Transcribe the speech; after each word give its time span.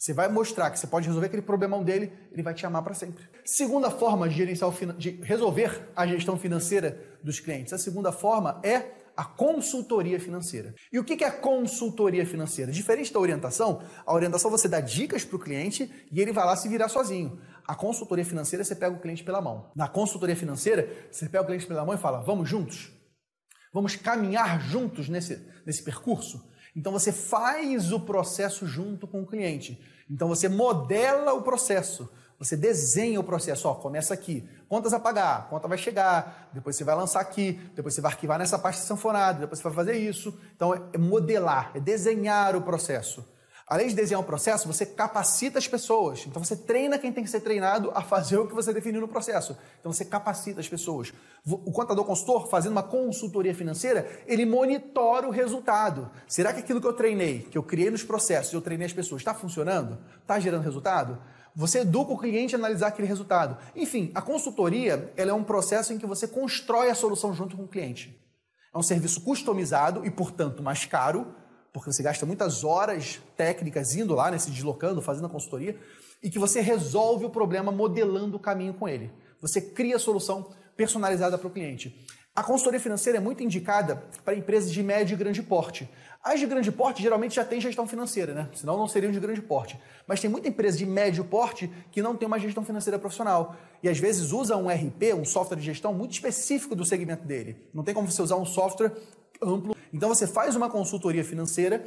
Você 0.00 0.14
vai 0.14 0.30
mostrar 0.30 0.70
que 0.70 0.78
você 0.78 0.86
pode 0.86 1.06
resolver 1.06 1.26
aquele 1.26 1.42
problemão 1.42 1.84
dele, 1.84 2.10
ele 2.32 2.42
vai 2.42 2.54
te 2.54 2.64
amar 2.64 2.82
para 2.82 2.94
sempre. 2.94 3.22
Segunda 3.44 3.90
forma 3.90 4.26
de, 4.26 4.34
gerenciar 4.34 4.72
de 4.96 5.10
resolver 5.22 5.90
a 5.94 6.06
gestão 6.06 6.38
financeira 6.38 6.98
dos 7.22 7.38
clientes. 7.38 7.74
A 7.74 7.78
segunda 7.78 8.10
forma 8.10 8.58
é 8.64 8.92
a 9.14 9.24
consultoria 9.26 10.18
financeira. 10.18 10.74
E 10.90 10.98
o 10.98 11.04
que 11.04 11.22
é 11.22 11.30
consultoria 11.30 12.24
financeira? 12.24 12.72
Diferente 12.72 13.12
da 13.12 13.20
orientação, 13.20 13.82
a 14.06 14.14
orientação 14.14 14.50
você 14.50 14.68
dá 14.68 14.80
dicas 14.80 15.22
para 15.22 15.36
o 15.36 15.38
cliente 15.38 15.92
e 16.10 16.18
ele 16.18 16.32
vai 16.32 16.46
lá 16.46 16.56
se 16.56 16.66
virar 16.66 16.88
sozinho. 16.88 17.38
A 17.66 17.74
consultoria 17.74 18.24
financeira 18.24 18.64
você 18.64 18.74
pega 18.74 18.96
o 18.96 19.00
cliente 19.00 19.22
pela 19.22 19.42
mão. 19.42 19.70
Na 19.76 19.86
consultoria 19.86 20.34
financeira, 20.34 20.88
você 21.12 21.28
pega 21.28 21.44
o 21.44 21.46
cliente 21.46 21.66
pela 21.66 21.84
mão 21.84 21.94
e 21.94 21.98
fala: 21.98 22.22
vamos 22.22 22.48
juntos? 22.48 22.90
Vamos 23.70 23.96
caminhar 23.96 24.62
juntos 24.62 25.10
nesse, 25.10 25.46
nesse 25.66 25.84
percurso? 25.84 26.42
Então 26.76 26.92
você 26.92 27.12
faz 27.12 27.92
o 27.92 28.00
processo 28.00 28.66
junto 28.66 29.06
com 29.06 29.22
o 29.22 29.26
cliente. 29.26 29.80
Então 30.08 30.28
você 30.28 30.48
modela 30.48 31.32
o 31.32 31.42
processo. 31.42 32.08
Você 32.38 32.56
desenha 32.56 33.20
o 33.20 33.24
processo, 33.24 33.68
ó, 33.68 33.74
começa 33.74 34.14
aqui, 34.14 34.48
contas 34.66 34.94
a 34.94 34.98
pagar, 34.98 35.50
conta 35.50 35.68
vai 35.68 35.76
chegar, 35.76 36.48
depois 36.54 36.74
você 36.74 36.82
vai 36.82 36.94
lançar 36.94 37.20
aqui, 37.20 37.60
depois 37.76 37.94
você 37.94 38.00
vai 38.00 38.10
arquivar 38.10 38.38
nessa 38.38 38.58
pasta 38.58 38.82
sanfonada, 38.82 39.40
depois 39.40 39.58
você 39.58 39.64
vai 39.64 39.74
fazer 39.74 39.98
isso. 39.98 40.34
Então 40.56 40.72
é 40.90 40.96
modelar, 40.96 41.70
é 41.74 41.80
desenhar 41.80 42.56
o 42.56 42.62
processo. 42.62 43.22
Além 43.70 43.86
de 43.86 43.94
desenhar 43.94 44.20
um 44.20 44.24
processo, 44.24 44.66
você 44.66 44.84
capacita 44.84 45.56
as 45.56 45.68
pessoas. 45.68 46.26
Então 46.26 46.42
você 46.42 46.56
treina 46.56 46.98
quem 46.98 47.12
tem 47.12 47.22
que 47.22 47.30
ser 47.30 47.38
treinado 47.38 47.92
a 47.94 48.02
fazer 48.02 48.36
o 48.36 48.48
que 48.48 48.52
você 48.52 48.72
definiu 48.72 49.00
no 49.00 49.06
processo. 49.06 49.56
Então 49.78 49.92
você 49.92 50.04
capacita 50.04 50.58
as 50.58 50.68
pessoas. 50.68 51.12
O 51.46 51.70
contador 51.70 52.04
consultor, 52.04 52.48
fazendo 52.48 52.72
uma 52.72 52.82
consultoria 52.82 53.54
financeira, 53.54 54.10
ele 54.26 54.44
monitora 54.44 55.28
o 55.28 55.30
resultado. 55.30 56.10
Será 56.26 56.52
que 56.52 56.58
aquilo 56.58 56.80
que 56.80 56.86
eu 56.88 56.94
treinei, 56.94 57.46
que 57.48 57.56
eu 57.56 57.62
criei 57.62 57.90
nos 57.90 58.02
processos, 58.02 58.52
eu 58.52 58.60
treinei 58.60 58.86
as 58.86 58.92
pessoas, 58.92 59.20
está 59.20 59.32
funcionando? 59.32 59.98
Está 60.20 60.40
gerando 60.40 60.64
resultado? 60.64 61.22
Você 61.54 61.80
educa 61.80 62.12
o 62.12 62.18
cliente 62.18 62.56
a 62.56 62.58
analisar 62.58 62.88
aquele 62.88 63.06
resultado. 63.06 63.56
Enfim, 63.76 64.10
a 64.16 64.20
consultoria 64.20 65.12
ela 65.16 65.30
é 65.30 65.34
um 65.34 65.44
processo 65.44 65.92
em 65.92 65.98
que 65.98 66.06
você 66.06 66.26
constrói 66.26 66.90
a 66.90 66.94
solução 66.96 67.32
junto 67.32 67.56
com 67.56 67.62
o 67.62 67.68
cliente. 67.68 68.20
É 68.74 68.78
um 68.78 68.82
serviço 68.82 69.20
customizado 69.20 70.04
e, 70.04 70.10
portanto, 70.10 70.60
mais 70.60 70.84
caro, 70.84 71.34
porque 71.72 71.92
você 71.92 72.02
gasta 72.02 72.26
muitas 72.26 72.64
horas 72.64 73.20
técnicas 73.36 73.94
indo 73.94 74.14
lá, 74.14 74.30
né, 74.30 74.38
se 74.38 74.50
deslocando, 74.50 75.00
fazendo 75.00 75.26
a 75.26 75.30
consultoria, 75.30 75.76
e 76.22 76.30
que 76.30 76.38
você 76.38 76.60
resolve 76.60 77.24
o 77.24 77.30
problema 77.30 77.72
modelando 77.72 78.36
o 78.36 78.40
caminho 78.40 78.74
com 78.74 78.88
ele. 78.88 79.10
Você 79.40 79.60
cria 79.60 79.96
a 79.96 79.98
solução 79.98 80.50
personalizada 80.76 81.38
para 81.38 81.46
o 81.46 81.50
cliente. 81.50 82.06
A 82.34 82.42
consultoria 82.42 82.78
financeira 82.78 83.18
é 83.18 83.20
muito 83.20 83.42
indicada 83.42 84.04
para 84.24 84.34
empresas 84.34 84.70
de 84.70 84.82
médio 84.82 85.14
e 85.14 85.16
grande 85.16 85.42
porte. 85.42 85.88
As 86.22 86.38
de 86.38 86.46
grande 86.46 86.70
porte 86.70 87.02
geralmente 87.02 87.34
já 87.34 87.44
têm 87.44 87.60
gestão 87.60 87.86
financeira, 87.86 88.34
né? 88.34 88.48
Senão 88.54 88.76
não 88.76 88.86
seriam 88.86 89.10
de 89.10 89.18
grande 89.18 89.40
porte. 89.40 89.80
Mas 90.06 90.20
tem 90.20 90.30
muita 90.30 90.48
empresa 90.48 90.76
de 90.76 90.84
médio 90.84 91.24
porte 91.24 91.70
que 91.90 92.02
não 92.02 92.14
tem 92.14 92.26
uma 92.26 92.38
gestão 92.38 92.62
financeira 92.64 92.98
profissional. 92.98 93.56
E 93.82 93.88
às 93.88 93.98
vezes 93.98 94.30
usa 94.30 94.54
um 94.56 94.68
RP, 94.68 95.14
um 95.14 95.24
software 95.24 95.56
de 95.56 95.64
gestão 95.64 95.94
muito 95.94 96.12
específico 96.12 96.76
do 96.76 96.84
segmento 96.84 97.26
dele. 97.26 97.56
Não 97.72 97.82
tem 97.82 97.94
como 97.94 98.10
você 98.10 98.20
usar 98.20 98.36
um 98.36 98.44
software 98.44 98.92
amplo. 99.42 99.74
Então 99.92 100.08
você 100.08 100.26
faz 100.26 100.56
uma 100.56 100.70
consultoria 100.70 101.24
financeira 101.24 101.84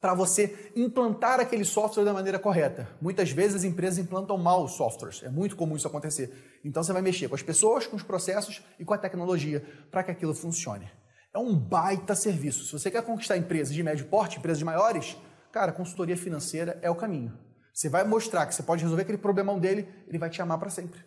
para 0.00 0.14
você 0.14 0.72
implantar 0.74 1.38
aquele 1.38 1.64
software 1.64 2.04
da 2.04 2.12
maneira 2.12 2.36
correta. 2.36 2.88
Muitas 3.00 3.30
vezes 3.30 3.58
as 3.58 3.64
empresas 3.64 3.98
implantam 3.98 4.36
mal 4.36 4.64
os 4.64 4.72
softwares, 4.72 5.22
é 5.22 5.28
muito 5.28 5.54
comum 5.54 5.76
isso 5.76 5.86
acontecer. 5.86 6.60
Então 6.64 6.82
você 6.82 6.92
vai 6.92 7.00
mexer 7.00 7.28
com 7.28 7.36
as 7.36 7.42
pessoas, 7.42 7.86
com 7.86 7.94
os 7.94 8.02
processos 8.02 8.62
e 8.80 8.84
com 8.84 8.92
a 8.92 8.98
tecnologia 8.98 9.64
para 9.92 10.02
que 10.02 10.10
aquilo 10.10 10.34
funcione. 10.34 10.90
É 11.32 11.38
um 11.38 11.56
baita 11.56 12.16
serviço. 12.16 12.64
Se 12.64 12.72
você 12.72 12.90
quer 12.90 13.02
conquistar 13.02 13.36
empresas 13.36 13.72
de 13.72 13.82
médio 13.82 14.06
porte, 14.06 14.38
empresas 14.38 14.62
maiores, 14.62 15.16
cara, 15.52 15.70
consultoria 15.70 16.16
financeira 16.16 16.78
é 16.82 16.90
o 16.90 16.96
caminho. 16.96 17.32
Você 17.72 17.88
vai 17.88 18.04
mostrar 18.04 18.44
que 18.46 18.54
você 18.54 18.62
pode 18.62 18.82
resolver 18.82 19.02
aquele 19.02 19.18
problemão 19.18 19.58
dele, 19.58 19.88
ele 20.08 20.18
vai 20.18 20.28
te 20.28 20.42
amar 20.42 20.58
para 20.58 20.68
sempre. 20.68 21.00